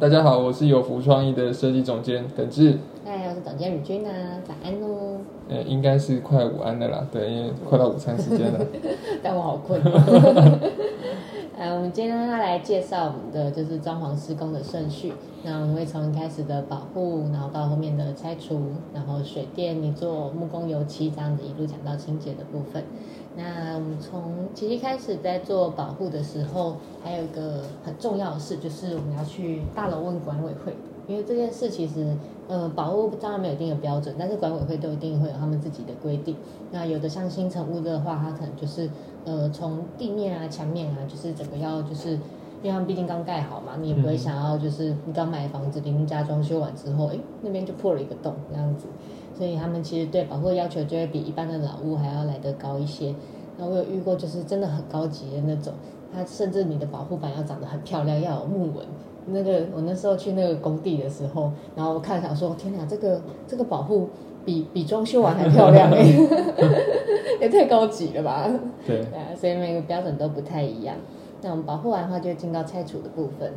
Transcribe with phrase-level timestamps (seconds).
[0.00, 2.78] 大家好，我是有福创意的设计总监耿志。
[3.04, 5.18] 嗨，我是总监吕君啊，早安喽。
[5.50, 8.58] 呃，应该是快午安的啦，对，因为快到午餐时间了。
[9.22, 9.78] 但我好困。
[11.58, 15.12] 呃，我们今天要来介绍我们的就是装潢施工的顺序。
[15.42, 18.58] 那我们会从一开始的保护，然后到后面的拆除，
[18.94, 22.82] 然后水电、你做木工、油漆这样子一路讲到清洁的部分。
[23.36, 30.74] 那我们从其实一开始在做保护的时候，还有一个很重要的事，就是我们要去大楼问管委会，
[31.06, 32.14] 因为这件事其实，
[32.48, 36.34] 呃，保护当然没有一定的标准，但是管委会都一定会有他们自己的规定。
[36.72, 38.90] 那有的像新城屋的话，它可能就是
[39.24, 48.86] 呃从地面啊、墙面啊，就是整个要就是，因为他们毕竟刚盖好嘛，你也不会想要就是你刚买房子，零家装修完之后，哎，那边就破了一个洞这样子。
[49.40, 53.14] 所以他们其实对保护要求就会比一般的老屋还要来得高一些。
[53.56, 55.72] 那我有遇过，就是真的很高级的那种，
[56.14, 58.84] 它甚至你的保护板要长得很漂亮，要有木纹。
[59.24, 64.10] 那个我那时候去那个工地的时候，然后我看想说，天哪，这个这个保护
[64.44, 66.04] 比比装修完还 漂亮哎，
[67.40, 68.46] 也太高级了吧？
[68.86, 69.02] 对，
[69.40, 70.94] 所以每个标准都不太一样。
[71.40, 73.50] 那我们保护完的话，就进到拆除的部分。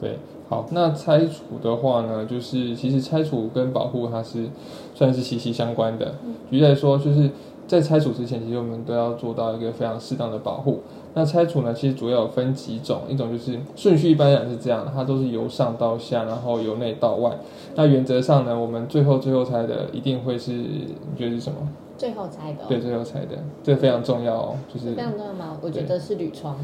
[0.00, 4.46] 对，好，那拆除的话呢，就是其实拆除跟保护它是
[4.94, 6.14] 算是息息相关的。
[6.50, 7.30] 举例来说，就是
[7.66, 10.80] 在拆除之前，其实我们都要做到一个非常适当的保护。
[11.14, 17.38] 那拆除呢，其实主要有分几种，一种就是顺序一般来讲是这样，它都是由上到下，然后由内到外。
[17.76, 21.56] 那原则上呢，我们最后最后拆的一定会是，你觉得是什么？
[21.96, 22.64] 最后拆的。
[22.68, 25.56] 对，最后拆的，这非常重要哦，就是非常重要吗？
[25.62, 26.56] 我觉得是铝窗。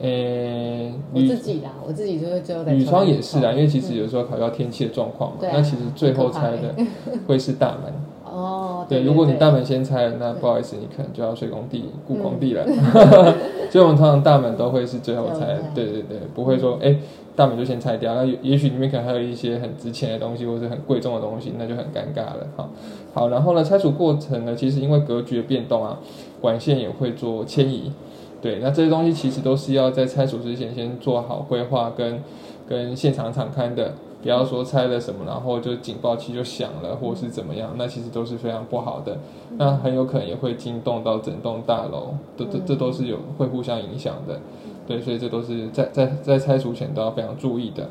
[0.00, 6.74] 诶，我自己啦，我自己就会最后铝窗也是啊，因为其实有时候考虑到天气的状况嘛，那其实最后拆的
[7.26, 7.92] 会是大门。
[8.24, 12.66] 哦，对，如果你大门先拆了，那不好意思，你可能就要睡工地、雇工地了。
[13.70, 16.94] 所以我们通常大门都会是最后拆，对对对，不会说哎
[17.34, 22.46] 大门就先拆掉，那也许里面可能还有一些很值钱的东西或者很贵重的东西，那就很尴尬了。
[22.56, 22.68] 好，
[23.14, 25.98] 好，然后呢，拆除过程呢，其实因为格局的变动啊，
[26.42, 27.90] 管线也会做迁移。
[28.46, 32.22] 对，那这些东西其实都是要在拆除之前先做好规划跟
[32.68, 33.92] 跟现场场勘的，
[34.22, 39.18] 不要说拆了什么，然后就警报器就响了，或是怎么样，那其实都是非常不好的，
[39.58, 44.38] 那很有可能也会惊动到整栋大楼，这这这都是有会互相影响的，
[44.86, 47.88] 对，所以这都是在在在拆除前都要非常注意的。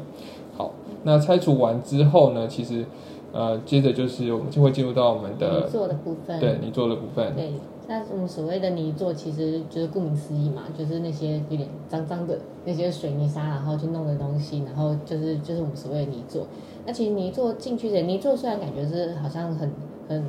[0.55, 0.71] 好，
[1.03, 2.85] 那拆除完之后呢，其实
[3.33, 7.51] 呃接着就是我们就会进入到我们的做的部分，对你做的部分，对。
[7.87, 16.47] 那我们所谓的泥做，其实就是顾名思义嘛，就是那些有点脏脏的那些水泥沙，然后去弄的东西，然后就是就是我们所谓的泥做。
[16.85, 19.71] 那其实泥做进去的泥做，虽然感觉是好像很
[20.09, 20.23] 很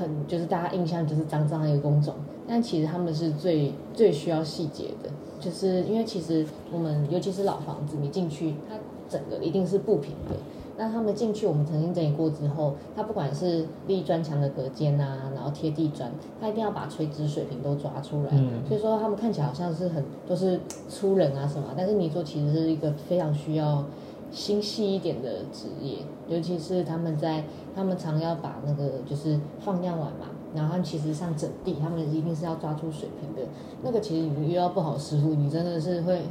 [0.00, 2.14] 很，就是大家印象就是脏脏的一个工种，
[2.46, 8.76] 但其实他们是最最需要细节的，就是因为其实我们尤其是老房子，你进去它
[9.08, 10.36] 整个一定是不平的。
[10.78, 16.08] 那他们进去，我们曾经整理过之后，它不管是立砖墙的隔间啊，然后贴地砖，
[16.40, 18.30] 它一定要把垂直水平都抓出来。
[18.32, 18.62] 嗯。
[18.68, 23.84] 所以说他们看起来好像是很都是粗人啊什么，但是泥做其实是一个非常需要
[24.30, 27.42] 心细一点的职业，尤其是他们在
[27.74, 33.50] 他们常要把那个就是放量碗嘛，然后他们其实像整地，他们一定是要抓出水平的。
[33.82, 36.22] 那个其实你遇到不好师傅，你真的是会。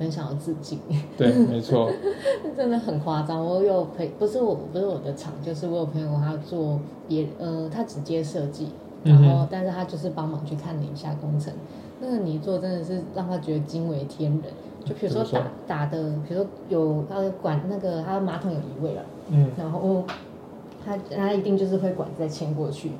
[0.00, 0.78] 很想要自尽，
[1.18, 1.90] 对，没错，
[2.56, 3.44] 真的很夸张。
[3.44, 8.70] 我有朋，不是我，不是我的厂，就是我有朋友他做别，呃，他只接设计，
[9.04, 11.52] 然后但是他就是帮忙去看了一下工程。
[12.00, 14.42] 那个泥做真的是让他觉得惊为天人。
[14.82, 15.22] 就比如说
[15.66, 20.02] 打打的，比如说有他的管那个他马桶有移位了，嗯，然后
[20.82, 22.92] 他他一定就是会管再牵过去。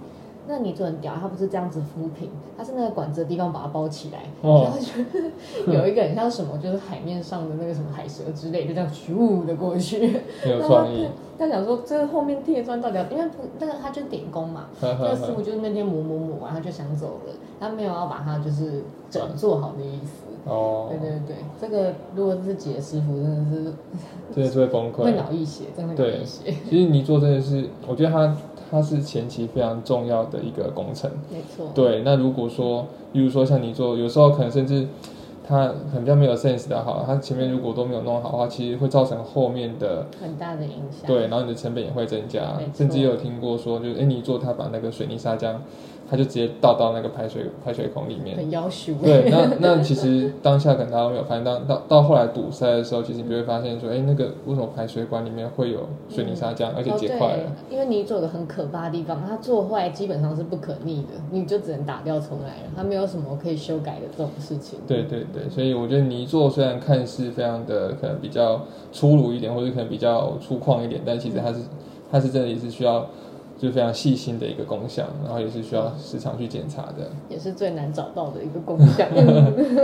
[0.51, 2.29] 那你就很屌，它不是这样子浮平，
[2.59, 4.93] 它是那个管子的地方把它包起来，然后就
[5.73, 10.21] 有一个很像什么，就是海面上的那个什么海蛇之类，就这样咻的过去。
[10.45, 11.07] 有创意。
[11.41, 13.25] 他想说，这个后面贴砖到底要，因为
[13.59, 20.27] 那个他就点工嘛，那个师傅就是那天磨磨磨完，他就想走了，他没有要把它就是整做好的意思。
[20.45, 20.89] 哦。
[20.91, 23.73] 对对对，这个如果是姐师傅，真的是，
[24.35, 26.55] 真的是会崩溃，会脑溢血，真的会脑溢血。
[26.69, 28.37] 其实泥做真的是，我觉得他。
[28.73, 31.73] 它是前期非常重要的一个工程，没错。
[31.75, 34.87] 对，那如果说，比如说像你做，有时候可能甚至
[35.51, 41.09] 它很像没有 sense 的好，它前面如果都没有弄好的话，其实会造成后面的很大的影响。
[41.09, 45.57] 对，然后你的成本也会增加，甚至也有听过说，就是哎，你做它把那个水泥砂浆。
[46.11, 48.93] 他就直接倒到那个排水排水孔里面，很要求。
[48.95, 57.53] 对，那那其实当下可能大家都没有发现，当到到后来堵塞的时候，其实你就会发现说，哎，那个为什么排水管里面会有水泥砂浆，而且结块了？
[57.71, 64.81] 因为你做的很可怕的地方，它做坏基本上是不可逆的，你就只能打掉重来了，它没有什么可以修改的这种事情。
[64.89, 71.61] 对对对，对，所以我觉得泥做虽然看似非常的可能比较粗鲁一点，或者可能比较粗犷一点，但其实它是
[72.11, 73.07] 它是真的也是需要
[73.61, 79.07] 就是非常细心的一个工匠，然后也是需要时常去检查的，也是最难找到的一个工 匠，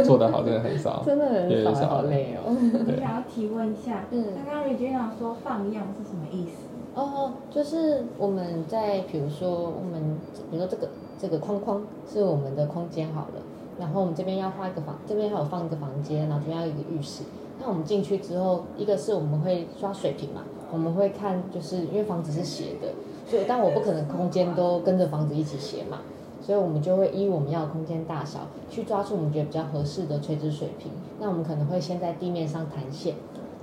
[0.03, 2.57] 做得好真的很少，真的很少，少好累哦。
[2.87, 6.53] 我想要提问一下，嗯刚刚瑞娟长说放样是什么意思？
[6.95, 10.17] 哦，就是我们在比如说我们
[10.51, 10.89] 比如说这个
[11.21, 13.43] 这个框框是我们的空间好了，
[13.79, 17.25] 然后我们这边要画一个房，这边还有放一个房间，然后这边要有一个浴室。
[17.61, 22.89] 那我们进去之后，一个是我们会刷水平嘛，我们会看就是因为房子是斜的，
[23.27, 25.99] 所以但我不可能空间都跟着房子一起斜嘛，
[26.41, 28.41] 所以我们就会依我们要的空间大小
[28.71, 30.93] 去抓出我们觉得比较合适的垂直水平。
[31.19, 33.15] 那我们可能会先在地面上弹线。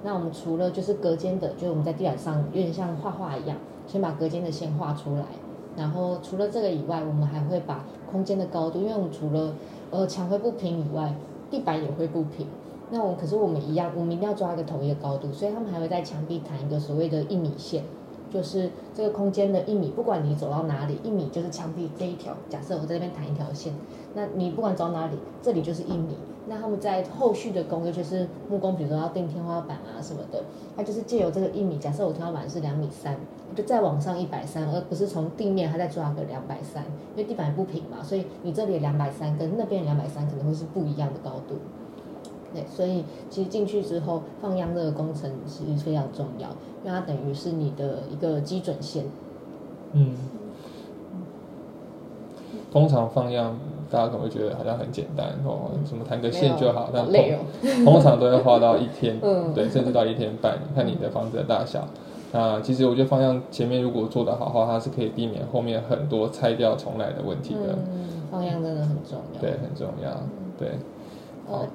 [0.04, 3.56] 那我们除了就是隔间的，就是我们在地板上有点像画画一样，
[3.88, 5.24] 先把隔间的线画出来。
[5.77, 9.54] 然后除了这个以外，我们还会把空间的高度，因为我们除了
[9.92, 11.16] 呃墙会不平以外，
[11.50, 12.45] 地板也会不平。
[12.92, 17.83] 那我可是我们一样，我们一定要抓一个统一的高度，所以他们还会在墙壁弹一个所谓的一米线，
[18.33, 22.35] 就是这个空间的一米，不管你走到哪里，一米就是墙壁这一条。
[22.50, 23.71] 假设我在这边弹一条线，
[24.15, 26.18] 那你不管走哪里，这里就是一米。
[26.45, 30.44] 那他们在后续的工，尤其是木工，比如说要钉天花板啊什么的，
[30.75, 33.15] 它就是借由这个一米，假设我天花板是两米三，
[33.56, 36.83] 就再往上一百三，而不是从地面还在抓个两百三，
[37.15, 41.56] 因为地板不平嘛，所以你这里两百三跟那边两百三可能会是不一样的高度。
[42.54, 46.50] 对，所以其实进去之后放样这个工程其实非常重要，
[46.84, 49.06] 因为它等于是你的一个基准线。
[49.94, 50.16] 嗯，
[52.72, 53.58] 通常放样，
[53.92, 57.40] 大家可能会觉得好像很简单哦，什么弹个线就好，但好累哦。
[57.86, 61.88] 通常都要花到一天， 嗯对，甚至到一天半，看你的房子的大小。
[62.32, 69.40] 那其实我觉得放样前面如果做得好的话，它是可以避免后面很多拆掉重来的问题的，嗯，放样真的很重要。
[69.40, 70.10] 对，很重要，
[70.58, 70.70] 对，
[71.48, 71.68] 呃，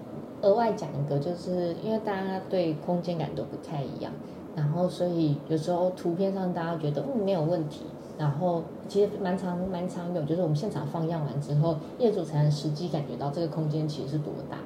[0.43, 4.12] 额外讲一个，就是因为大家对空间感都不太一样，
[4.55, 7.82] 然后所以有时候图片上大家觉得嗯没有问题，
[8.19, 14.58] 然后其实蛮常蛮常有，就是我们现场放样完之后，业主才能实际感觉到这个空间其实是多大。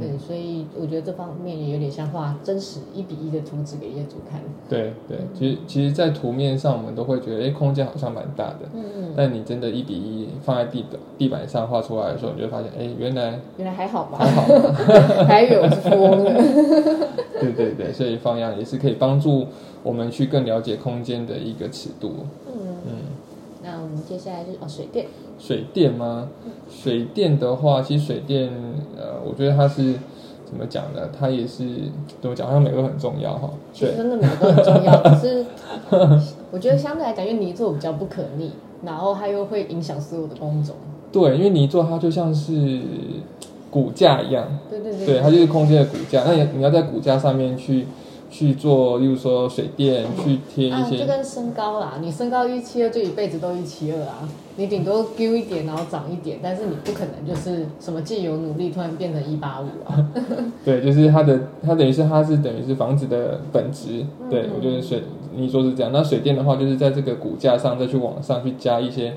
[0.00, 4.40] 对，嗯，所以我觉得这方面也有点像画真实一比一的图纸给业主看。
[4.68, 16.30] 对对，其实其实，在图面上我们都会觉得，哎，空间好像蛮大的，嗯嗯，但你真的一比一放在地板地板上画出来的时候，你就会发现，哎，原来原来还好吧，还好，还以为我是富翁呢。
[17.40, 19.46] 对对对，所以放样也是可以帮助
[19.82, 22.26] 我们去更了解空间的一个尺度。
[22.46, 22.92] 嗯，嗯，
[23.62, 25.06] 那我们接下来是哦水电，
[25.38, 26.28] 水电吗？
[26.70, 28.50] 水电的话，其实水电，
[28.96, 29.94] 呃，我觉得它是
[30.44, 31.08] 怎么讲呢？
[31.18, 31.64] 它也是
[32.20, 32.46] 怎么讲？
[32.46, 33.50] 好像每个都很重要哈。
[33.72, 35.44] 对，其实真的每个都很重要， 可是
[36.50, 38.50] 我觉得相对来讲，因为泥做比较不可逆，
[38.84, 40.74] 然后它又会影响所有的工种。
[41.12, 42.80] 对，因为泥做它就像是
[43.70, 46.24] 骨架一样，对对对，对，它就是空间的骨架。
[46.24, 47.86] 那你你要在骨架上面去
[48.30, 51.06] 去做，例如说水电，去贴一啊，就。
[51.06, 54.28] 跟身高啦，你身高一七二，就一辈子都一七二啊。
[54.58, 60.10] 你顶多丢一点，然后长一点，但是你不可能就是什么借由努力突然变成一八五啊。
[60.64, 64.04] 对，就是它的，它等于是它是等于是房子的本质。
[64.20, 65.02] 嗯对，我觉得水，
[65.34, 65.92] 你说是这样。
[65.92, 69.12] 那水电的话，就是在这个骨架上再去往上去加一些，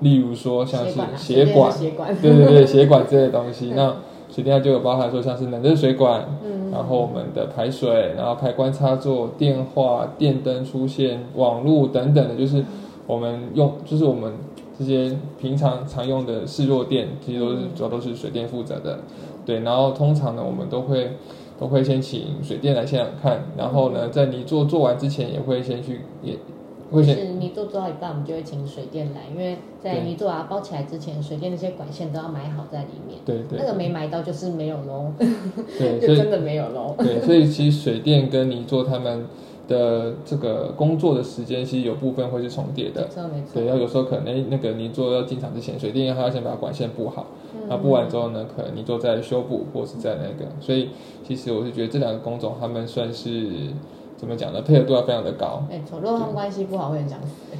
[0.00, 3.72] 例如说像是血血管，血管，对对对，血管之类的东西。
[3.76, 3.96] 那
[4.30, 12.62] 水电它就有包含说像是冷热水管，嗯，然后我们的排水，然后开关插座、电话、电灯出现、网络等等的，就是
[13.06, 14.34] 我们用，就是我们
[14.78, 18.98] 这些平常常用的示弱电，其实都是主要都是水电负责的。
[19.46, 21.12] 对，然后通常呢，我们都会
[21.58, 26.36] 都会先请水电来现场看，然后呢，在你做做完之前，也会先去也
[27.02, 33.18] 是你做做到一半，我们就会请水电来，因为在对你做把它包起来之前，水电那些管线都要埋好在里面。
[33.24, 35.12] 对对那个没埋到就是没有喽，
[35.78, 36.94] 对， 就真的没有喽。
[36.98, 39.26] 对，所以其实水电跟你做他们
[39.68, 43.08] 的这个工作的时间，其实有部分会是重叠的没。
[43.08, 43.50] 错没错。
[43.54, 50.90] 对，要有时候可能那个泥做要进场之前，水电还要先把管线布好，嗯那布完之后呢，可能泥做再修补或是在那个，所以
[51.26, 53.48] 其实我是觉得这两个工种他们算是
[54.16, 54.60] 怎么讲呢？
[54.62, 57.56] 配合度要非常的高，没错，如果他们关系不好，会很想死。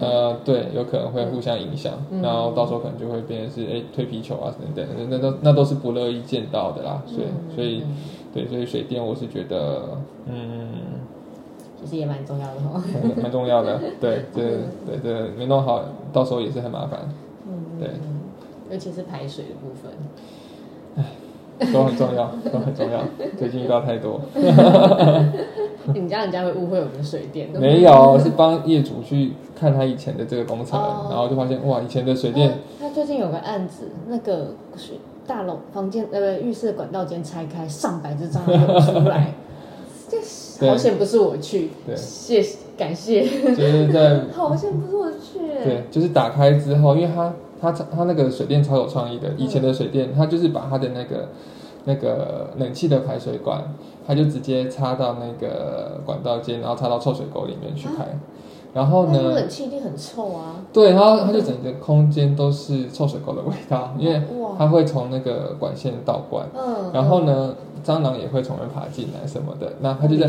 [0.00, 7.96] 呃，对，有可能会互相影响，嗯然后到时候可能就会变成是哎推皮球啊等等，那那都那都是不乐意见到的啦，所以嗯所以嗯
[8.34, 10.68] 对，所以水电我是觉得嗯。
[11.82, 12.82] 其实也蛮重要的哦。
[13.16, 14.42] 蛮 蛮重要的，对， 这
[14.86, 17.00] 对这没弄好，到时候也是很麻烦，
[17.48, 18.20] 嗯，对嗯，
[18.70, 19.90] 尤其是排水的部分。
[21.72, 23.00] 都很重要，都很重要。
[23.38, 24.20] 最近遇到太多，
[25.94, 27.48] 你这样人家会误会我们水电。
[27.52, 31.06] 没有，是帮业主去看他以前的这个工程，哦。
[31.10, 39.34] 然后就发现哇，以前的水电，他他最近有个案子，那个水大楼房间呃浴室的管道间拆开，上百只蟑螂涌出来，
[40.08, 40.18] 这
[40.58, 42.44] 对好险不是我去，对谢
[42.76, 51.28] 感谢，就是在 好险不是我去，对，就是打开之后，因为他他他那个水电超有创意的，以前的水电他就是把他的那个
[51.84, 53.62] 那个冷气的排水管，
[54.10, 58.18] 它就直接插到那个管道间，然后插到臭水沟里面去排。
[58.74, 64.20] 然后呢，冷气一定很臭啊，对，然后它就整个空间都是臭水沟的味道，因为，
[64.58, 70.28] 它会从那个管线倒灌，嗯，然后呢，蟑螂也会从那爬进来什么的，那它就在，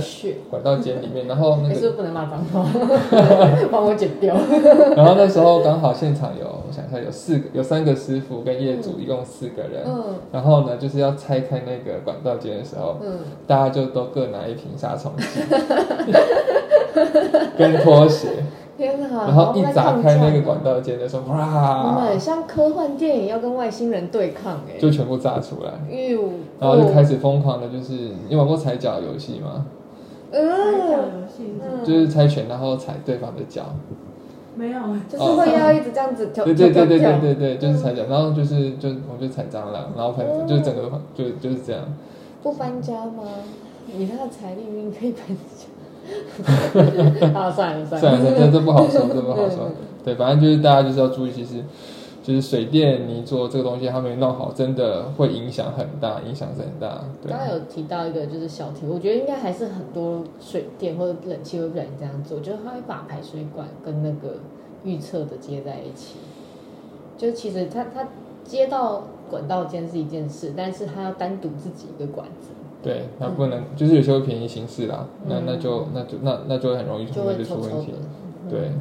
[0.49, 2.65] 管道间里面， 然后那个不是不能骂脏话？
[3.71, 4.35] 帮我剪掉。
[4.95, 9.83] 然后那时候刚好现场有，我想一下，有四个，有三个师傅跟业主，一共四个人。
[9.85, 15.41] 嗯然后呢，就是要拆开那个管道间的时候，嗯，大家就都各拿一瓶杀虫剂，
[17.57, 18.27] 跟拖鞋。
[18.81, 19.27] 天哪！
[19.27, 25.73] 然后一砸开那个管道间的时候，你们哇很，像科幻电影要跟外星人对抗哎、就全部炸出来。
[26.59, 29.67] 然后就开始疯狂的，就是你玩过踩脚游戏吗？
[30.31, 33.65] 嗯，就是猜拳，然后踩对方的脚。
[34.55, 41.83] 没有啊，就是会要一直这样子跳，对对对对对对对，就是踩脚，然后就是就我就踩蟑螂，然后反正就是整个就就是这样。
[42.41, 43.23] 不搬家吗？
[43.93, 45.67] 你那个财力命可以搬家。
[47.33, 49.75] 啊，算了算了算了，了，这这不好说， 这不好说嗯。
[50.03, 51.63] 对，反正就是大家就是要注意，其实
[52.23, 57.03] 就是水电你做这个东西，它没弄好，真的会影响很大，影响是很大。
[57.21, 64.37] 对刚，刚有提到一个就是小题，我觉得应该还是很多水电或者冷气会不小心这样做，就是它会把排水管跟那个
[64.83, 66.15] 预测的接在一起。
[67.17, 68.07] 就其实它它
[68.43, 72.49] 接到管道间是一件事，但是它要单独自己一个管子，
[72.83, 77.93] 对，那不能，就是有些会便宜行事啦，那嗯那就那就那那就很容易就会出问题。。
[77.93, 78.71] 嗯对，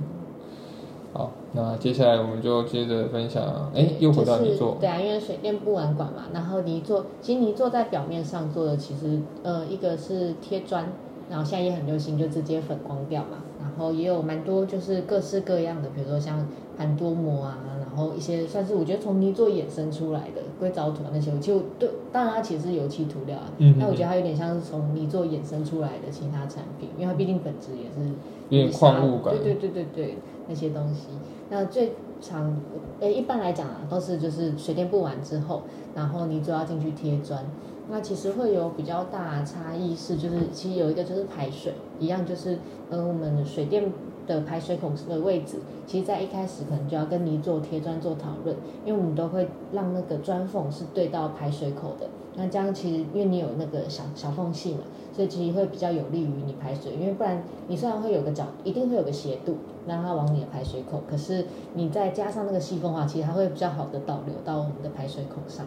[1.13, 10.87] 好，那接下来我们就接着分享，哎，又回到就是你做，对啊，因为水电不完管嘛，然后泥做，其实泥做在表面上做的，其实呃一个是贴砖，
[11.29, 16.49] 然后现在也很流行，就直接粉光掉嘛，然后也有蛮多就是各式各样的，比如说像
[16.81, 28.09] 盘多膜啊，然后一些算是我觉得从泥做衍生出来的硅藻土啊那些，我对，当然它其实是油漆涂料啊，嗯但我觉得它有点像是从泥做衍生出来的其他产品，因为它毕竟本质也是
[28.49, 30.19] 有点矿物感，对对对对对，
[30.49, 31.09] 那些东西。
[31.51, 32.59] 那最常，
[32.99, 37.45] 呃，一般来讲啊，都是就是水电布完之后，然后你就要进去贴砖。
[37.91, 42.57] 那其实会有比较大的差异是，就是其实有一个就是排水，一样就是，
[42.89, 43.93] 嗯，我们水电
[44.31, 52.07] 的排水孔的位置，其实在一开始可能就要跟你做贴砖做讨论，因为我们都会让那个砖缝是对到排水口的。
[52.37, 54.83] 那这样其实因为你有那个小小缝隙嘛，
[55.13, 59.57] 所以其实会比较有利于你排水，因为不然你虽然会有个角，一定会有个斜度，
[59.87, 61.45] 让它往你的排水口，可是
[61.75, 65.67] 你再加上那个细缝的话，其实它会比较好的导流到我们的排水口上。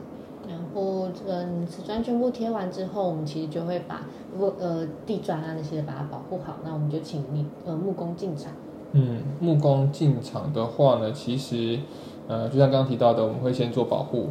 [0.53, 8.51] 然后这个瓷砖全部贴完之后，我们其实就会把如果呃地砖啊那些把它保护好，那我们就请你呃木工进场。
[8.91, 11.79] 嗯，木工进场的话呢，其实，
[12.27, 14.27] 呃，就像刚刚提到的，我们会先做保护。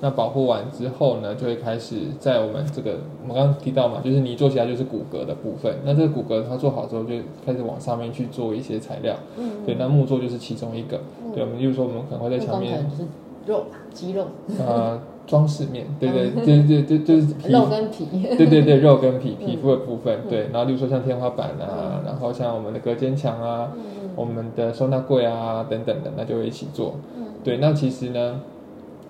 [0.00, 5.74] 那保护完之后呢，就会开始在我们这个我们刚刚提到嘛，就是泥做起来就是骨骼的部分。
[5.84, 7.14] 那这个骨骼它做好之后，就
[7.44, 9.14] 开始往上面去做一些材料。
[9.36, 10.98] 嗯，对，那木做就是其中一个。
[11.22, 13.04] 嗯对，我们就是说，我们可能会在木墙面就是
[13.46, 14.26] 肉吧，肌肉，
[14.58, 18.06] 呃装饰面， 对对对对对，就是皮 肉跟皮。
[18.36, 26.94] 对对对，肉跟皮嗯皮肤的部分，嗯对，然后例如说像天花板啊，嗯然后像我们的隔间墙啊，嗯我们的收纳柜啊等等的，那就会一起做。
[27.16, 28.40] 嗯对，那其实呢，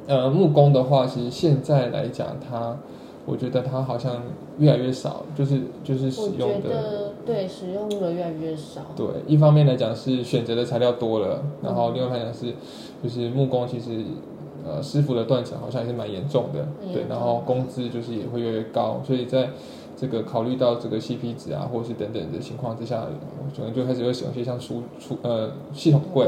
[0.07, 2.77] 呃，木工的话，其实现在来讲，它
[3.25, 4.23] 我觉得它好像
[4.59, 7.13] 越来越少，就是就是使用的。
[7.27, 8.83] 对使用的越来越少。
[8.95, 12.53] 对，一方面来讲是选择的材料多了，然后嗯另外来讲是，
[13.03, 13.91] 就是木工其实，
[14.67, 19.51] 呃，师傅的断层好像也是蛮严重的，对，然后工资就是也会越来越高，所以在
[19.97, 23.07] 这个考虑到这个 CP 值啊，或者是等等的情况之下，
[23.57, 26.27] 可能就开始会使用一些像厨厨呃系统柜，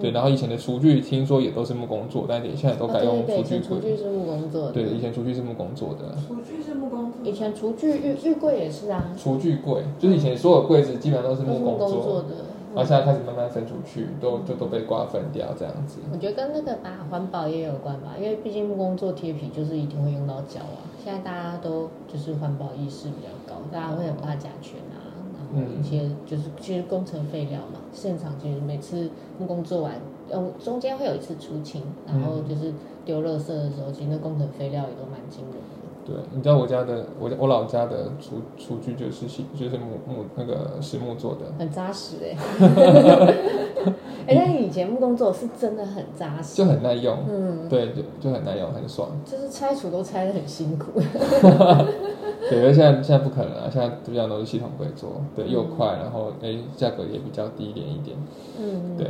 [0.00, 4.72] 对，对，然后以前的厨具听说也都是木工做，但你现在都改用厨具前厨柜，具是木工做的。
[4.72, 6.14] 对，以前厨具是木工做的。
[6.26, 12.45] 厨具是木工做的，以前厨具浴浴柜也是啊，厨具柜就是以前所有柜子基本上都是木工做的。
[12.76, 15.98] 然后现在开始慢慢分出去，都就都被瓜分掉这样子。
[16.12, 20.84] 我觉得跟那个吧环保也有关吧，因为毕竟木工做贴皮就是一定会用到胶啊。
[21.02, 25.00] 现在大家都就是环保意识比较高，大家会很怕甲醛啊，
[25.54, 29.94] 然后一些就是其实工程废料嘛，现场其实每次木工做完，
[30.30, 32.74] 嗯，中间会有一次出清，然后就是
[33.06, 35.75] 丢垃圾的时候，其实那工程废料也都蛮惊人的。
[36.06, 42.36] 对，你知道我家的我我老家的厨厨具就是细就是木木那个实木做的，很扎实哎、
[44.28, 49.08] 哎、但是以前木工做是真的很扎实，就很耐用，嗯，对，就就很耐用，很爽。
[49.24, 50.92] 就是拆除都拆的很辛苦。
[52.48, 58.16] 对，而现在现在不可能啊，现在基本上都是系统规做，对，又嗯快，然后哎价格也比较低廉一点。
[58.60, 59.08] 嗯，对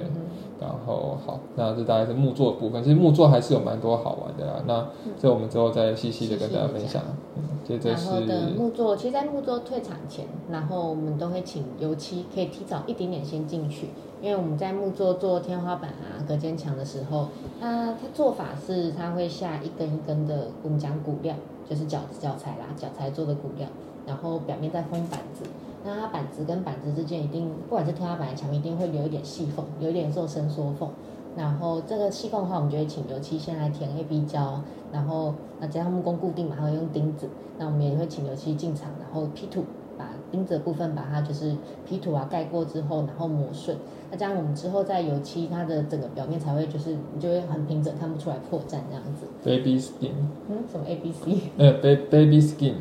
[0.60, 2.82] 然后好，那这大概是木作的部分。
[2.82, 4.62] 其实木作还是有蛮多好玩的啦。
[4.66, 4.86] 那
[5.20, 7.02] 这我们之后再细细的跟大家分享。
[7.36, 13.88] 嗯，接着是然后的木作，其实，在木作退场前，然后我们都会请油漆可以提早一点点先进去，
[14.22, 17.28] 因为我们在木作做天花板啊、隔间墙的时候，
[17.60, 21.34] 它它做法是它会下一根一根的我们讲骨料，
[21.68, 23.68] 就是脚脚材啦，脚材做的骨料，
[24.06, 25.44] 然后表面再封板子。
[25.86, 30.90] 那它板子跟板子之间一定，不管是天花板的墙，一定会留一点细缝，有一点做伸缩缝。
[31.36, 37.28] 然后这个细缝的话，我们就会请油漆先来填 A B 胶，然后那加上木工固定嘛，还会用钉子。
[37.58, 39.64] 那我们也会请油漆进场，然后 P 土，
[39.98, 41.54] 把钉子的部分把它就是
[41.86, 43.76] P 土啊盖过之后，然后磨顺。
[44.10, 49.26] 那这样我们之后在油漆，它的整个表面才会就是你就会很平整，看不出来破绽这样子。
[49.44, 50.12] baby skin，
[50.48, 51.50] 嗯，什么 A B C？
[51.58, 52.74] 呃，baby baby skin，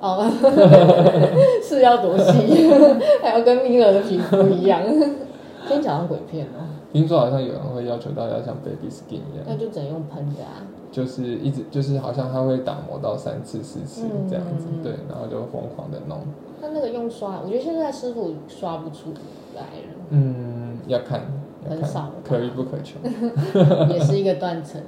[0.00, 0.24] 哦，
[1.62, 2.70] 是要多细，
[3.22, 4.80] 还要跟婴儿的皮肤一样。
[4.88, 10.64] 今天早上鬼片哦，听说好像有人会要求大家像 baby skin 一样，那就只能用喷的啊。
[10.90, 16.18] 就是一直就是好像它会打磨到三次四次嗯这样子，嗯对，然后就疯狂的弄。
[16.60, 19.10] 那那个用刷，我觉得现在师傅刷不出
[19.54, 21.20] 来了，嗯，要看，
[21.64, 22.98] 要看很少可遇不可求。
[23.92, 24.80] 也是一个断层。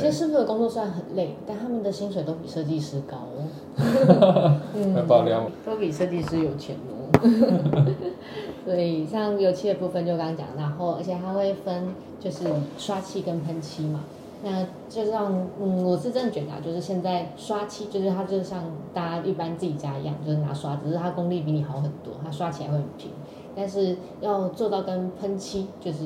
[0.00, 4.60] 其对实师傅的工作虽然很累，但他们的薪水都比设计师高哦。
[4.96, 7.10] 要爆料吗都比设计师有钱哦。
[8.64, 12.44] 所以像油漆的部分就刚刚讲，然后而且它会分就是
[12.78, 14.00] 刷漆跟喷漆嘛。
[14.42, 18.64] 那就像嗯，我是真的觉得啊，就是现在刷漆，就是它就像
[18.94, 23.10] 大家一般自己家一样，就是拿刷子，只是它功力比你好很多，它刷起来会很平。
[23.54, 25.98] 但是要做到跟喷漆，就是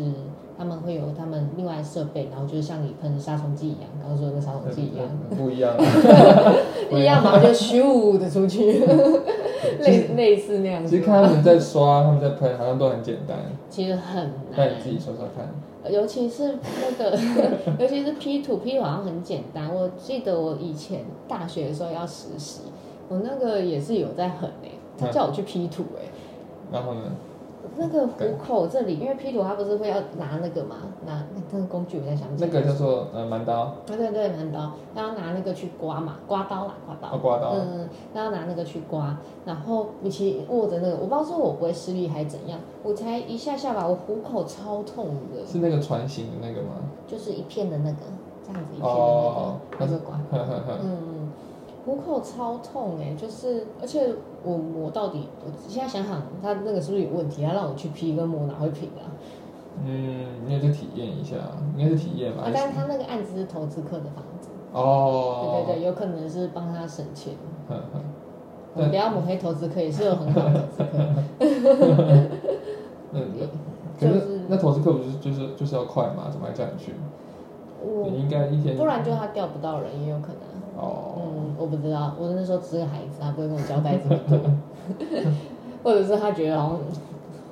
[0.57, 5.07] 他们会有他们另外的设备，然后就是像你喷杀虫剂一样，刚刚说的那杀虫剂一样，
[5.37, 5.75] 不一样，
[6.91, 8.85] 一样嘛，就咻的出去，
[9.81, 10.91] 类类似那样子。
[10.91, 13.37] 其实看他们在刷，他们在喷，好像都很简单。
[13.69, 15.49] 其实很难那你，自己说说看。
[15.93, 17.19] 尤其是那个，
[17.79, 19.69] 尤其是 P 图，P 图好像很简单。
[19.75, 22.63] 我记得我以前大学的时候要实习，
[23.09, 26.09] 我那个也是有在狠哎、他叫我去 P 图哎、
[26.73, 27.03] 然后呢？
[27.77, 32.63] 那个虎口这里，因为 P 图他不是会要拿那个嘛，拿那个工具，我在想起来那个。
[32.63, 37.55] 叫做呃蛮刀，啊，对对，蛮刀，他要拿那个去刮嘛，刮刀啦，刮刀，哦刮刀。
[37.55, 46.75] 嗯，他要拿那个去刮，然后你其握着那个，我不知道是我不会施力还是怎样，我才一下下吧，我虎口超痛的，是那个船型的那个吗？
[47.07, 47.99] 就是一片的那个，
[48.47, 50.21] 这样子一片的哦那个，那个刮。
[50.83, 51.14] 嗯，
[51.85, 57.45] 虎口超痛哎、就是，而且我磨到底，我现在想想，他那个是不是有问题？
[57.45, 59.13] 他让我去劈跟磨哪会平啊？
[59.85, 61.37] 嗯，应该是体验一下，
[61.77, 62.45] 应该是体验吧。
[62.45, 67.35] 啊，但是他那个案子是投资客的房子，哦，对对对，有可能是帮他省钱。
[67.69, 68.01] 呵呵，
[68.75, 70.99] 我们不要抹黑投资客，也是有很好的投资客。
[73.13, 73.33] 嗯，
[73.99, 76.31] 就可是是那投资客不是就是就是要快嘛？
[76.31, 76.93] 怎么还叫你去？
[77.83, 80.54] 我你应该一天不然就他调不到人，也有可能。
[80.77, 84.39] 哦，嗯，我不知道，我那时候只是个孩子，他不会跟我交代这么多，
[85.83, 86.79] 或者是他觉得好像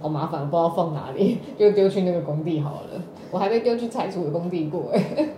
[0.01, 3.01] 好麻烦，不知道放哪里，就丢去那个工地好了。
[3.31, 5.29] 我还被丢去拆除的工地过哎。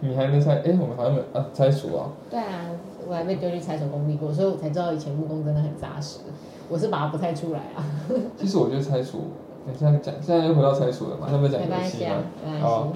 [0.00, 0.56] 你还没拆？
[0.64, 2.08] 哎，我们好像没有啊，拆除啊。
[2.30, 2.66] 对啊，
[3.08, 6.20] 我还被丢去拆除工地过，所以我才知道以前木工真的很扎实。
[6.68, 7.84] 我是把它不太出来啊，
[8.36, 9.18] 其实我觉得拆除，
[9.64, 11.28] 你现在讲，现在又回到拆除了嘛？
[11.30, 12.22] 要不要讲没游戏吗关系啊？，
[12.60, 12.88] 好。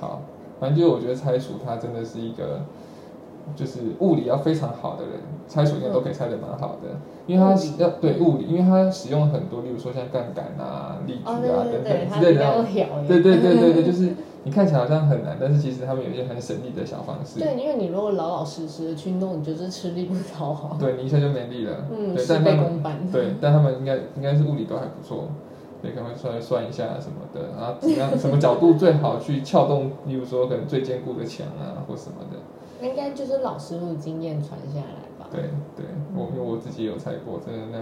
[0.00, 0.20] 好，
[0.58, 2.60] 反正就是我觉得拆除它真的是一个，
[3.54, 5.12] 就是物理要非常好的人，
[5.46, 12.64] 猜数应该都可以拆得蛮好的，因为它要对物理，因为它使用很多，例如说像杠杆啊、力矩哦，啊等等之类的。
[13.06, 17.38] 对对对对对，就是你看起来好像很难，但是其实他们有一些很省力的小方式。
[17.38, 20.76] 对，因为你如果老老实实的去弄，你就是吃力不讨好。
[20.78, 21.86] 对你一下就没力了。
[21.90, 22.80] 嗯，对，但他们。
[23.12, 25.28] 对，但他们应该应该是物理都还不错，
[25.82, 32.38] 对，可能会算算一下什么的，然后怎么样什么角度最好去撬动，例如说可能最坚固的墙啊或什么的。
[32.82, 35.28] 应该就是老师傅经验传下来吧。
[35.30, 37.78] 对对，我因为我自己有猜过，真的那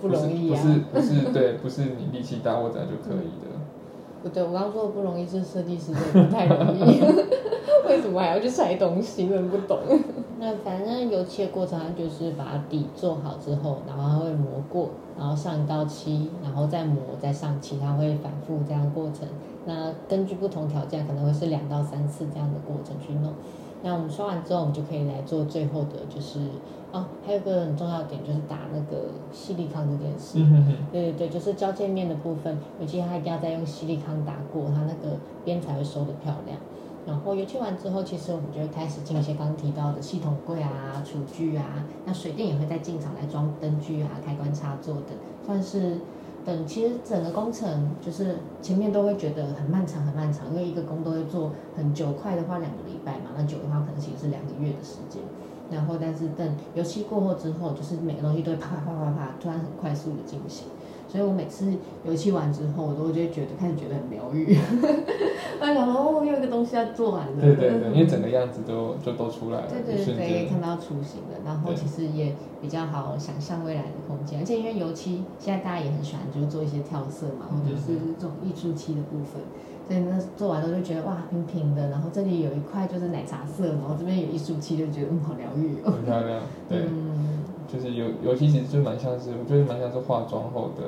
[0.00, 0.60] 不容易啊。
[0.62, 3.48] 不是不是不是对，不是你力气大或者就可以的。
[4.22, 7.00] 不对，我刚刚说的不容易是设计师真的不太容易，
[7.88, 9.28] 为什么还要去拆东西？
[9.28, 9.78] 真的不懂。
[10.40, 19.28] 那反正油漆的过程，它就是把底做好之后，然后它会磨过，然后上一道漆，然后再磨再上漆，它会反复这样过程。
[19.66, 23.32] 那根据不同条件，可能会是两到三次这样的过程去弄。
[23.82, 26.40] 那我们刷完之后，我们就可以来做最后的，就是
[26.92, 30.38] 哦，还有个很重要的点就是打那个细粒康这件事。
[30.40, 36.58] 嗯哼哼，对对对，就是交界面的部分，尤其它一定要再用细粒康打过，它那个边才会收的漂亮。
[37.06, 45.98] 然后油漆完之后，其实我们就会开始进一些刚刚提到的系统柜啊、厨具啊，那水电也会再进场来装灯具啊、开关插座等，算是
[46.48, 46.66] 等。
[46.66, 55.22] 其实整个工程就是前面都会觉得很漫长、很漫长，因为一个工都会做很久，快的话两个礼拜嘛，那久的话可能其实是两个月的时间。
[55.70, 60.66] 然后，但是等油漆过后之后，就是每个东西都会啪啪啪啪啪，突然很快速的进行。
[61.08, 61.72] 所以我每次
[62.04, 64.56] 油漆完之后，我都会觉得开始觉得很疗愈。
[65.60, 67.32] 我想说，哦，又一个东西要做完了。
[67.40, 79.42] 对对对，因为整个样子都就都出来了，对对对，以看到雏形了，然后其实也比较好想象未来的空间，而且因为油漆现在大家也很喜欢，就是做一些跳色嘛，或者是这种艺术漆的部分，
[79.88, 85.90] 所以那做完之后就觉得哇平平的，然后这里有一块就是奶茶色，然后这边有艺术漆，就觉得嗯好疗愈哦。
[85.90, 86.40] 很漂亮。
[86.68, 87.37] 对，嗯，
[87.72, 90.82] 就是有油漆其实就蛮像是，我觉得蛮像是化妆后的。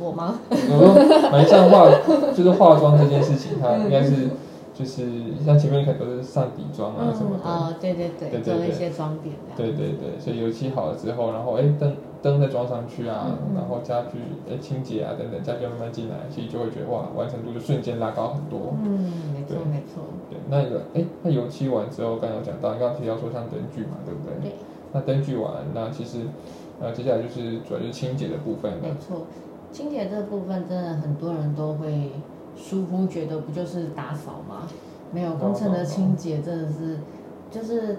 [0.00, 0.34] 我吗？
[0.50, 1.86] 我说蛮像化，
[2.34, 4.30] 就是化妆这件事情，它应该是
[4.74, 5.06] 就是
[5.44, 9.36] 像前面可能都是上底妆啊什么的，哦，对对对，对对对做了一些妆点。
[9.54, 14.18] 对对对，所以油漆好了之后，然后哎灯灯再装上去啊，然后家具
[14.50, 18.74] 哎清洁啊等等，家具慢慢进来，其实就会觉得哇，完成度就瞬间拉高很多。
[18.82, 24.50] 嗯，没错对没错，对，那个哎那油漆完之后，刚刚有讲到，你刚刚提到说像灯具嘛，对不对？
[24.50, 24.56] 对。
[24.92, 26.20] 那灯具完，那其实
[26.80, 28.78] 呃接下来就是主要就是清洁的部分了。
[28.82, 29.26] 没错，
[29.72, 32.12] 清洁这部分真的很多人都会
[32.56, 34.68] 疏忽，觉得不就是打扫吗？
[35.12, 36.98] 没有工程的清洁真的是，
[37.50, 37.98] 就是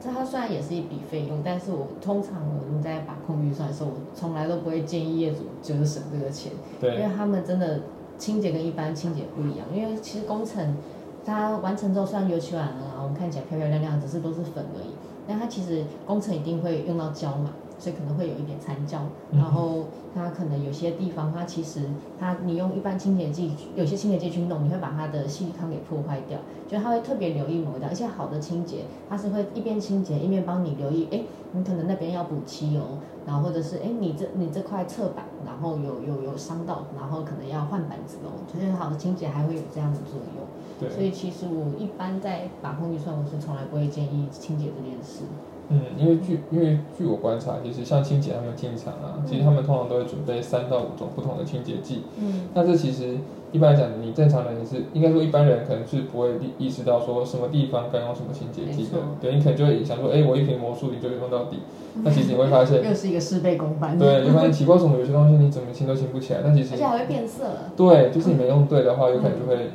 [0.00, 7.80] 这它虽然也是一笔费用，但是我通常我们在把控预算的时候，我从来都不会建议业主就是省这个钱，因为他们真的
[8.16, 10.76] 清洁跟一般清洁不一样，因为其实工程
[11.24, 14.90] 它完成之后，虽然油漆完了啊，我们看起来漂漂亮亮，只是都是粉而已，
[15.28, 21.82] 但它其实工程一定会用到胶嘛，所以可能会有一点残胶，嗯然后它可能有些地方它其实
[22.18, 31.20] 它你用一般清洁剂，有些清洁剂去弄，你会把它的细粒康给破坏掉，就它会特别留意某一道，而且好的清洁它是会一边清洁一边帮你留意，哎，
[31.52, 40.46] 你可能那边要补漆哦，然后或者是哎你这你这块侧板，然后有有有伤到，然后可能要换板子哦，就是好的清洁还会有这样的作用。
[40.80, 45.24] 所，以其实我一般在把控预算，我是从来不会建议清洁这件事。
[45.70, 52.04] 嗯，因为据因为据我观察，其实像清洁他们进场啊，其实他们通常都会准备三到五种不同的清洁剂。
[52.18, 53.18] 嗯，那这其实
[53.52, 61.58] 一般来讲，你正常人是应该说一般人可能是不会意意识到说什么地方该用什么清洁剂的，对你可能就会想说，哎，我一瓶魔术你就用到底。
[62.02, 63.98] 那其实你会发现，又是一个事倍功半。
[63.98, 66.40] 对，你会发现奇怪，为什么有些东西你怎么清都清不起来？
[66.42, 67.44] 但其实而且还会变色，
[67.76, 69.68] 对，就是你没用对的话，有可能就会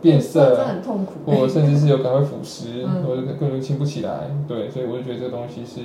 [0.00, 1.30] 变色真的很痛苦。
[1.30, 4.30] 或甚至是有可能会腐蚀，嗯或者根本就清不起来。
[4.46, 5.82] 对，所以我就觉得这个东西是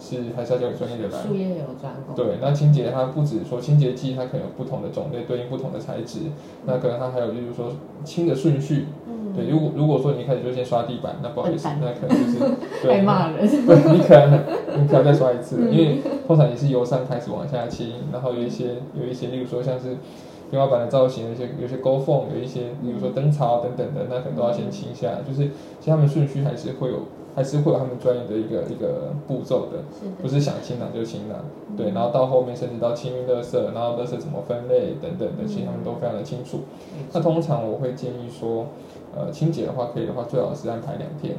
[0.00, 1.22] 是还是要交给专业的来。
[1.22, 2.14] 术业有专攻。
[2.14, 6.20] 对，那清洁它不止说清洁剂，它可能有不同的种类，对应不同的材质。
[6.66, 7.72] 那可能它还有就是说
[8.04, 8.86] 清的顺序。
[9.08, 12.38] 嗯，对，如果如果说你一开始就先刷地板，那不好意思，那可能就是
[12.82, 13.46] 对骂人。
[13.48, 14.40] 对，你可能
[14.82, 19.96] 你可能再刷一次，嗯因为通常也是由上开始往下清，然后有一些有一些，例如说像是
[20.52, 25.22] 天花板的造型，有些有些勾缝，有一些比如说灯槽等等的，那可能都要先清下来。
[25.26, 25.48] 就是
[25.80, 26.98] 其实他们顺序还是会有，
[27.34, 29.78] 还是会有他们专业的一个一个步骤的。
[30.20, 31.36] 不是想清哪就清哪。
[31.74, 36.60] 对，然后到后面甚至到清运垃圾，然后垃圾怎么分类等等的，其实他们都非常的清楚。
[37.14, 38.66] 那通常我会建议说，
[39.16, 41.34] 呃，清洁的话可以的话，最好是安排两天。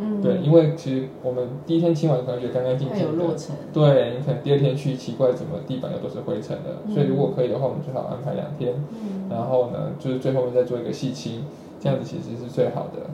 [0.00, 3.54] 嗯，对，因为其实我们第一天清完可能觉得干干净会净的，有落成。
[3.72, 11.44] 对你可能第二天去奇怪怎么地板又都是灰尘的，嗯所以如果可以的话，我们最好安排两天，嗯，然后呢，就是最后面再做一个细清，
[11.78, 13.10] 这样子其实是最好的。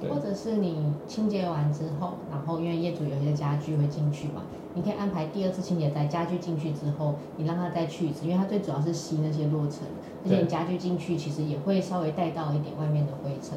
[0.00, 4.42] 对或者是你清洁完之后，然后因为业主有一些家具会进去嘛，
[4.74, 9.86] 你可以安排第二次清洁，在家具进去之后，你让他再去一次，因为它最主要是吸那些落尘，
[10.24, 13.56] 而且你家具进去其实也会稍微带到一点外面的灰尘，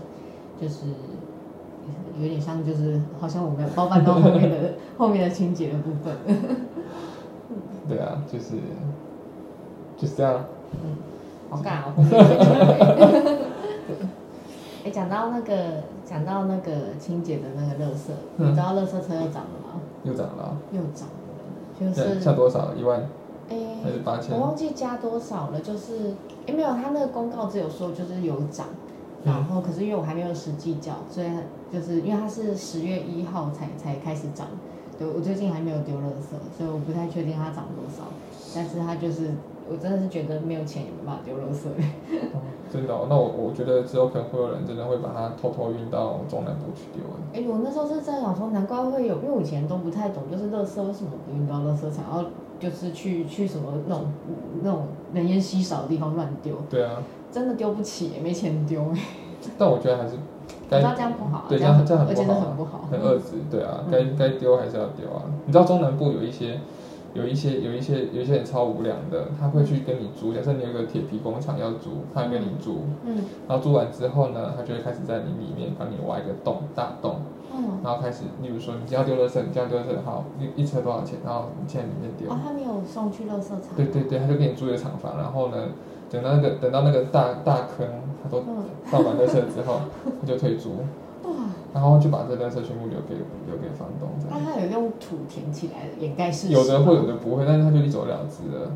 [0.62, 0.86] 就是
[2.20, 6.16] 有点像就是好像我们包办到后面的后面的清洁的部分。
[7.88, 8.56] 对啊，就是
[9.98, 10.44] 就是这样。
[10.84, 10.96] 嗯，
[11.50, 11.94] 好尬哦。
[14.84, 15.56] 哎，讲到那个
[16.06, 19.80] 讲到那个清洁的那个垃圾，嗯你知道垃圾车又涨了吗？
[20.04, 21.14] 又涨了啊，又涨了，
[21.80, 22.74] 就，是下多少？
[22.74, 23.02] 一万
[23.50, 24.48] 哎，还是八千我？
[24.48, 26.14] 忘记加多少了，就是
[26.48, 28.87] 哎没有，他那个公告只有说就是有涨，嗯
[29.24, 31.28] 然后可是因为我还没有实际缴，所以
[31.72, 34.48] 就是因为它是十月一号才才开始涨，
[34.98, 38.04] 对我最近还没有丢垃圾，所以我不太确定它涨多少，
[38.56, 39.32] 但是它就是
[39.70, 41.68] 我真的是觉得没有钱也没办法丢垃圾。
[42.70, 47.02] 真的、哦，那我我觉得之后可能会有人真的会把它偷偷运到中南部去丢。
[47.34, 52.26] 哎、我那时候是在想说，难怪会有，因为我以前都不太懂，就是垃圾为什么不运到垃圾场，然后
[52.60, 54.06] 就是去去什么那种
[54.62, 57.02] 那种人烟稀少的地方乱丢，对啊，
[57.32, 58.86] 真的丢不起，没钱丢。
[59.58, 60.20] 但我觉得还是我
[60.70, 62.90] 该知道这样不好，对这样这样很不好啊这很不好。
[62.92, 65.24] 很遏制，对啊，嗯该该丢还是要丢啊。
[65.46, 66.60] 你知道中南部有一些
[67.14, 73.16] 有一些有一些有一些人超无良的，他会去跟你租，假设你有个铁皮工厂要租，他会跟你租，嗯
[73.48, 77.22] 然后租完之后呢，他就会开始在你里面帮你挖一个洞，大洞，
[77.56, 83.62] 嗯，然后开始，例如说你要丢垃圾，你这样丢垃圾，好，一一车多少钱，然后你现在里面丢哦，，他没有送去垃圾场。
[83.76, 85.58] 对对对，他就给你租一个厂房，然后呢，
[86.10, 87.86] 等到那个等到那个大大坑
[88.24, 89.82] 他都嗯，倒满垃圾之后，
[90.22, 90.72] 他就退租，
[91.74, 93.16] 然后就把这垃圾全部留给
[93.48, 94.40] 留给房东这样。
[94.46, 98.72] 那他有用土填起来的掩盖事实有的会，有的不会，但是他就一走了之了，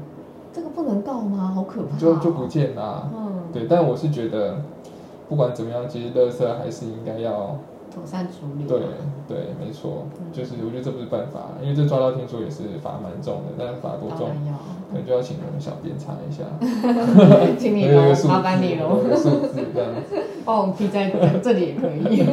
[0.53, 1.51] 这个不能告吗？
[1.55, 1.99] 好可怕、哦。
[1.99, 4.57] 就就不见啦、嗯，对，但我是觉得，
[5.29, 7.57] 不管怎么样，其实垃圾还是应该要
[7.93, 8.63] 妥善处理。
[8.65, 8.79] 对
[9.27, 14.53] 对，没错，嗯就是我觉得这不是办法，因为这抓到听说也是罚蛮重的，但是罚多重，当然要。
[14.91, 16.43] 可能就要请我们小编查一下，
[17.57, 17.87] 请你
[18.27, 20.17] 麻烦你喽有，一个数字这样子。
[20.43, 21.09] 帮 我们 P 在
[21.41, 22.17] 这里也可以。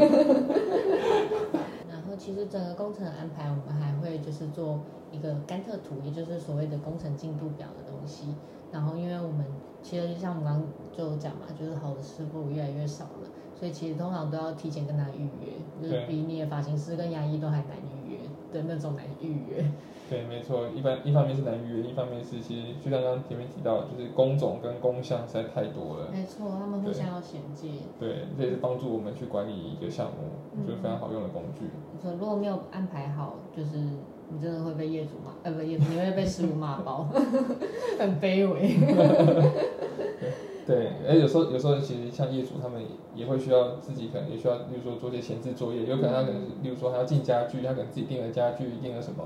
[1.88, 4.80] 然后其实整个工程的安排，我们还会就是做
[5.12, 8.34] 一个甘特图，也就是所谓的工程进度表的东西。
[8.72, 9.46] 然后因为我们
[9.80, 18.18] 其实像我们刚刚就讲嘛，就是好的师傅越来越少了，所以其实通常都要提前跟他预约，就是比你的发型师跟牙医都还难预约
[18.52, 19.64] 的那种难预约。
[20.08, 26.08] 对，没错，一般一方面是难预约，一方面是其实就像刚刚前面提到，就是工种跟工项实在太多了。
[26.10, 27.68] 没错，他们互相要衔接。
[28.00, 31.66] 对，这也是帮助我们去管理一个项目，我觉得非常好用的工具。
[32.00, 33.76] 说如果没有安排好，就是
[34.30, 37.06] 你真的会被业主骂，呃，不，业主你会被师傅骂爆，
[38.00, 38.76] 很卑微。
[40.68, 42.82] 对，而有时候有时候其实像业主他们
[43.14, 49.24] 也会需要自己可能也需要，例如说做些前置作业，有可能他可能是例如说还要进家具，他可能自己订了家具，订了什么，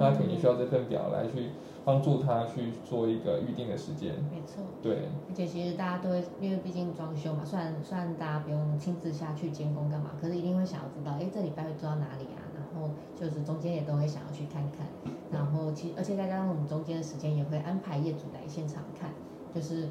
[0.00, 1.50] 那他肯定需要这份表来去
[1.84, 4.14] 帮助他去做一个预定的时间。
[4.32, 12.42] 没错，对，而且其实大家都会，因为毕竟装修嘛，虽然虽然大家不用亲自下去监工干嘛，可是一定会想要知道，哎，这礼拜会做到哪里啊？
[12.52, 14.88] 然后就是中间也都会想要去看看，
[15.30, 19.10] 然后其而且再加上我们中间的时间也会安排业主来现场看，
[19.54, 19.88] 就是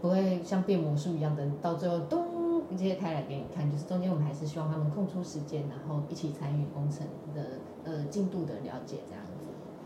[0.00, 7.42] 不会像变魔术一样的，到最后咚直接开来给你看，就是中间我们还是希望他们空出时间，然后一起参与工程的
[7.84, 9.32] 呃进度的了解这样子。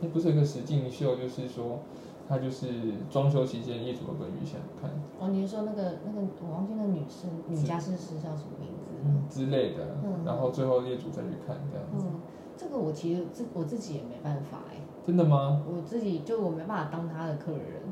[0.01, 1.81] 那不是有一个实境秀，就是说
[2.29, 2.67] 他就是
[3.11, 9.39] 装修期间业主的本予想看哦，你是说那个那个我忘记那女士女家事师叫什么名字？
[9.41, 12.07] 之类的，嗯然后最后业主再去看这样子。
[12.07, 12.21] 嗯，
[12.57, 15.63] 这个我其实自我自己也没办法哎、真的吗？
[15.67, 17.83] 我自己就我没办法当他的客人，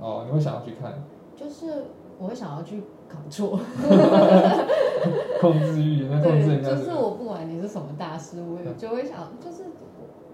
[0.00, 0.94] 哦，你会想要去看
[1.36, 1.84] 就是
[2.18, 3.58] 我会想要去扛错，
[5.40, 9.64] 控制欲，那控制，人家就是我不管你是什么大师，我也就会想，就是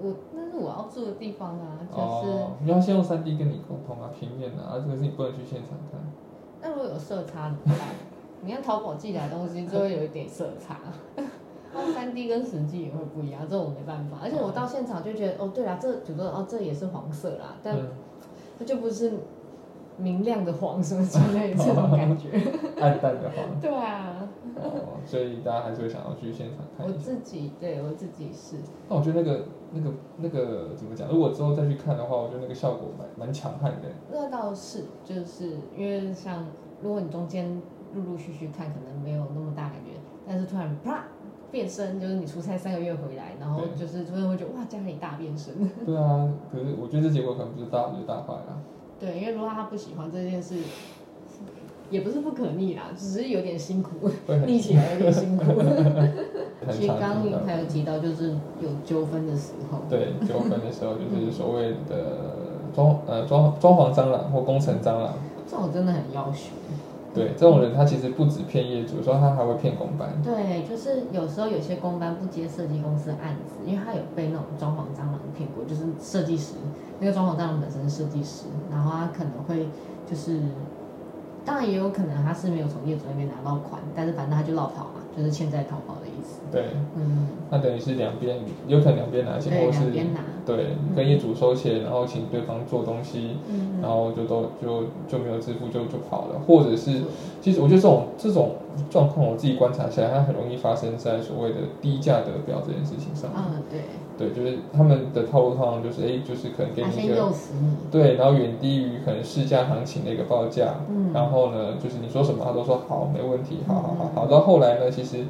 [0.00, 6.00] 我那是我要住的地方啊，就是、哦，你要先用三 D 跟你沟通啊，平面啊，啊，这个是你不能去现场看。
[6.62, 7.88] 那如果有色差怎么办？
[8.40, 10.78] 你看淘宝寄来的东西就会有一点色差。
[11.72, 14.18] 那三 D 跟实际也会不一样，这我没办法。
[14.22, 17.86] 而且我到现场就觉得，哦，对啊，这比如说哦，这也是黄色啦，但嗯，
[18.58, 19.12] 它就不是
[19.96, 22.28] 明亮的黄什么之类的这种感觉。
[22.80, 23.60] 暗淡的黄。
[23.60, 27.00] 对啊，哦，所以大家还是会想要去现场看我一下。
[27.00, 28.56] 自己对我自己是，
[28.88, 31.08] 那我觉得那个、那个、那个怎么讲？
[31.08, 33.88] 如果之后再去看的话，我觉得那个效果蛮蛮强悍的。
[34.10, 36.44] 那倒是就是因为像
[36.82, 37.60] 如果你中间
[37.94, 39.92] 陆陆续续看，可能没有那么大感觉，
[40.26, 41.04] 但是突然啪
[41.50, 45.54] 变身，就是你出差三个月回来，然后就是突然会觉得哇家里大变身。
[45.86, 48.58] 对啊，可是我觉得这结果可能不是大好就是大坏啦。
[49.00, 50.54] 对，因为如果他不喜欢这件事，
[51.90, 54.10] 也不是不可逆啦，只是有点辛苦，
[54.46, 55.44] 逆起来有点辛苦。
[56.66, 58.30] 很其实刚刚还有提到，就是
[58.60, 62.36] 有纠纷的时候，对纠纷的时候，就是所谓的
[62.74, 65.12] 装呃装装潢蟑螂或工程蟑螂。
[65.46, 66.54] 这种真的很要求。
[67.14, 70.20] 对，这种人他其实不止骗业主，说他还会骗公班。
[70.20, 76.54] 对，就是有时候有些公班不接设计公司的案子，因为他有被那种装潢蟑螂骗过，就是设计师，
[76.98, 79.68] 那个装潢蟑螂本身是设计师，然后他可能会
[80.10, 80.40] 就是，
[81.44, 85.94] 当然也有可能他是没有从业主那边拿到款，但是反正他就落跑嘛，就是欠债逃跑
[86.52, 86.64] 对，
[86.96, 90.20] 嗯，那等于是两边有可能两边拿钱，对，或是两边拿。
[90.46, 93.80] 对跟业主收钱，然后请对方做东西，嗯。
[93.80, 97.02] 然后就都就就没有支付就就跑了，或者是
[97.40, 98.52] 其实我觉得这种这种
[98.90, 103.30] 状况我自己观察下来，它很容易发生在所谓的低价得标这件事情上。
[103.70, 107.30] 对，对，就是他们的套路通常就是哎，就是可能给你一个。
[107.90, 111.10] 对，然后远低于可能市价行情的一个报价，嗯。
[111.12, 114.26] 然后呢，就是你说什么他都说好，没问题，好好好好。
[114.26, 115.24] 到后来呢，其实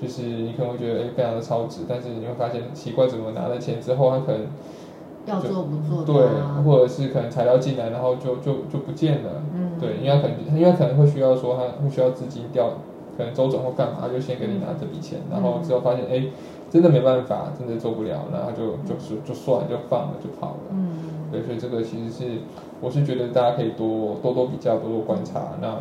[0.00, 4.42] 就是你可能会觉得哎非常的超值，但是你会发现奇怪，怎么拿了钱之后，他可能
[5.26, 12.70] 要做不做的、对啊，，或者是可能材料进来，然后就就就不见了，嗯，对，因为他可能因为可能会需要说他会需要资金调，
[13.16, 16.26] 可能周转或干嘛，就先给你拿这笔钱，然后之后发现哎
[16.70, 20.56] 真的没办法，真的做不了，然后就就是就算了，就放了，就跑了。
[20.72, 20.90] 嗯，
[21.32, 22.38] 对，所以这个其实是，
[22.80, 25.52] 我是觉得大家可以多多多比较，多多观察。
[25.60, 25.78] 那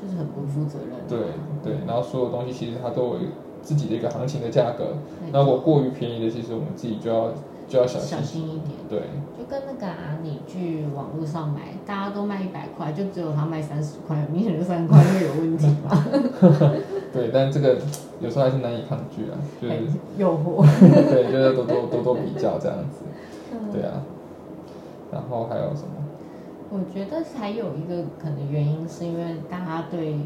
[0.00, 1.04] 就是很不负责任、啊。
[1.08, 1.18] 对
[1.62, 3.14] 对，然后所有东西其实它都有
[3.62, 4.96] 自己的一个行情的价格。
[5.32, 7.30] 那如果过于便宜的，其实我们自己就要
[7.68, 8.24] 就要小心小。
[8.24, 8.70] 心一点。
[8.88, 9.00] 对
[9.38, 16.04] 就跟那个啊，你去网络上买，大家都卖一百块，就只有他卖三十块，明显就三十块会有问题嘛。
[17.12, 17.78] 对，但这个
[18.20, 19.74] 有时候还是难以抗拒啊，就是
[20.16, 20.64] 诱惑。
[20.80, 23.04] 对，就是多多多多比较这样子。
[23.52, 24.02] 嗯对啊，
[25.12, 25.94] 然后还有什么？
[26.70, 30.18] 我觉得还有一个可能原因，是因为大家对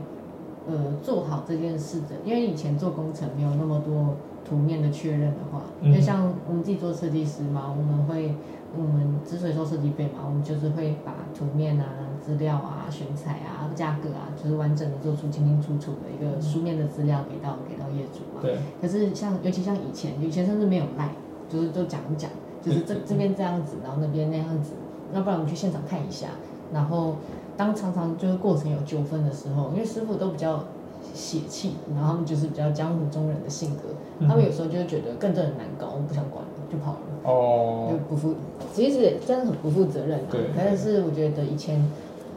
[0.67, 8.35] 呃做好这件事的，因为以前做工程没有那么多图面的确认的话，因为像我们自己做设计师嘛，我们会
[8.77, 11.85] 我们之所以做设计费嘛，我们就是会把图面啊、
[12.21, 18.41] 资料啊、选材啊、价格啊，就是完整的做出清清楚楚的一个书面的资料给到给到业主嘛。
[18.43, 21.11] 对可是像尤其像以前，以前甚至没有赖，
[21.49, 22.31] 就是就讲一讲，
[22.63, 24.73] 就是这嗯这边这样子，然后那边那样子，
[25.13, 26.29] 要不然我们去现场看一下。
[26.73, 27.17] 然后
[27.57, 30.65] 当常常就是过程有纠纷的时候，因为师傅都比较
[31.13, 33.83] 血气，然后他们就是比较江湖中人的性格，
[34.19, 38.35] 嗯他们有时候就会觉得更正很难搞，我不想管了，就跑了，哦就，不负，
[38.73, 40.51] 其实真的很不负责任啊对。
[40.57, 41.85] 但是我觉得以前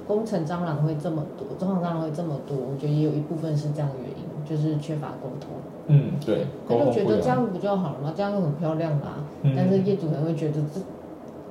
[0.07, 5.49] 工程蟑螂会这么多，装潢蟑螂会这么多，我觉得也有一部分是这样的原因，就是缺乏沟通。
[5.87, 6.91] 嗯，对，他就。
[6.91, 8.13] 觉得这样不就好了吗？
[8.15, 9.15] 这样就很漂亮啦。
[9.43, 10.81] 嗯但是业主可能会觉得这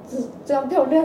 [0.09, 1.05] 这这样漂亮。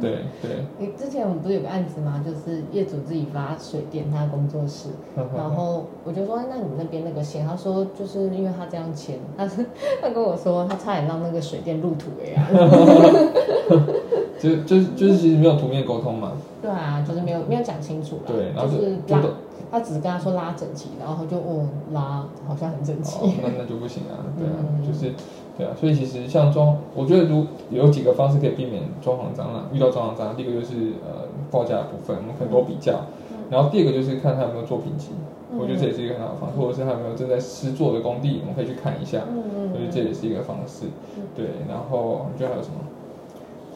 [0.00, 2.22] 对对， 你之前我们不是有个案子吗？
[2.24, 4.88] 就是业主自己发水电，他工作室，
[5.36, 9.64] 然后我就说，哎那你们那边那个线，他说就是因为他这样签，他是
[10.00, 12.48] 他跟我说，他差点让那个水电入土了呀。
[14.38, 16.32] 就就是就是其实没有图面沟通嘛，
[16.62, 18.22] 对啊，就是没有没有讲清楚啦。
[18.28, 19.22] 对，然后就就是就拉，
[19.72, 23.18] 他只是跟他说拉整齐，然后他就哦拉好像很整齐。
[23.18, 25.12] 哦，那那就不行啊，对啊，嗯就是
[25.58, 33.00] 对啊，所以其实像装，我觉得如有几个方式可以避免装潢蟑螂，遇到装潢蟑螂，第一个就是呃报价的部分，我们很多比较，
[33.50, 35.08] 然后第二个就是看他有没有作品集，
[35.52, 35.58] 嗯。
[35.58, 40.86] 我觉得这也是一个很好的方式，或者是他有没有正在施作的工地，我们可以去看一下，嗯嗯我觉得这也是一个方式，
[41.34, 42.74] 对，然后你觉得还有什么？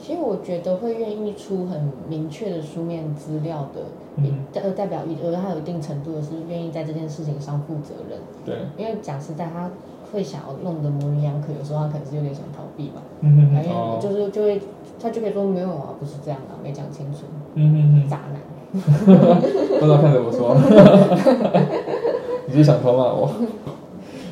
[0.00, 3.82] 其实我觉得会愿意出很明确的书面资料的，
[4.16, 4.44] 嗯。
[4.54, 8.18] 呃，代表一呃，他有一定程度的是愿意在这件事情上负责任。
[8.44, 9.70] 对，因为讲实在，他
[10.12, 14.60] 会想要弄得模棱两可，有时候他可能是有点想逃避吧，嗯因为哦，就是就会
[15.00, 17.20] 他就可以说没有啊，不是这样啊，没讲清楚，
[17.54, 18.40] 嗯嗯渣男。
[18.74, 18.80] 嗯，
[19.78, 20.56] 不知道看着我说，
[22.48, 23.30] 你是想偷骂我？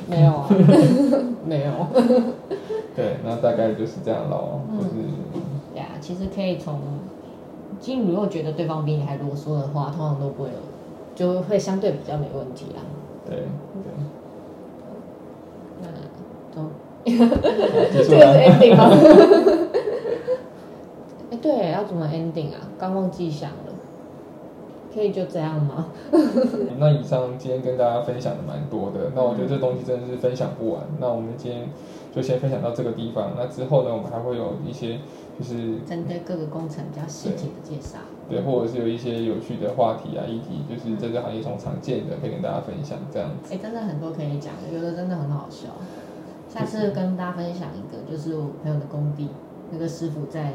[0.09, 0.49] 没有啊，
[1.45, 1.73] 没有。
[2.97, 4.91] 对，那大概就是这样咯，嗯就是。
[5.75, 6.79] 对啊，其实可以从，
[7.81, 10.55] 其实你如果觉得对方比你还啰嗦的话，通常都不会有，
[11.15, 12.81] 就会相对比较没问题啦。
[13.27, 13.45] 对对，
[16.55, 18.11] 这个是。
[18.15, 18.91] ending 吗？
[21.31, 22.69] 哎，对，要怎么 ending 啊？
[22.79, 23.73] 刚忘记想了，
[24.93, 25.87] 可以就这样吗？
[26.79, 30.83] 那以上今天跟大家分享的蛮多的，那我觉得这东西真的是分享不完。
[30.99, 31.69] 那我们今天
[32.15, 34.99] 就先分享到这个地方，那之后呢，我们还会有一些
[35.39, 37.99] 就是针对各个工程比较细节的介绍。
[38.29, 43.55] 对，或者是有一些有趣的话题啊、议题，就是在这行业中常见的，可以跟大家分享这样子。
[43.55, 45.69] 哎，真的很多可以讲的，有的真的很好笑。
[46.53, 49.29] 下次跟大家分享一个，就是我朋友的工地，
[49.71, 50.55] 那个师傅在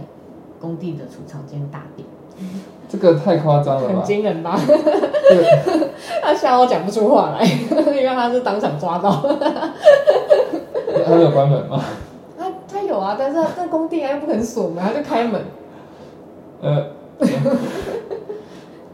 [0.60, 2.05] 工地的储藏间大便，
[2.89, 4.01] 这个太夸张了很吧？
[4.03, 4.60] 惊人吧？
[4.60, 5.89] 对，
[6.21, 9.10] 他吓我讲不出话来，因为他是当场抓到。
[11.05, 11.81] 他没有关门吗？
[12.38, 15.41] 他他有啊，但是他在工地啊又不肯锁门，他就开门。
[16.62, 16.88] 呃，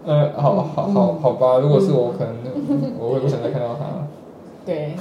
[0.05, 2.35] 呃，好好好好吧，如果是我，可能
[2.99, 4.07] 我会不想再看到他了。
[4.65, 4.95] 对，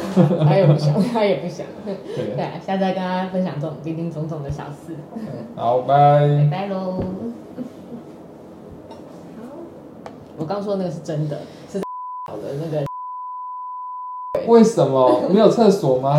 [0.44, 1.66] 他也不想，他也不想。
[1.84, 1.94] 对，
[2.34, 4.96] 对啊，下次再跟大家分享这种零零总总的小事。
[5.54, 6.48] 好，拜。
[6.50, 7.02] 拜拜喽。
[10.38, 11.40] 我刚说的那个是真的，
[11.70, 11.78] 是
[12.24, 12.86] 好的那个。
[14.46, 16.18] 为什么没有厕所吗？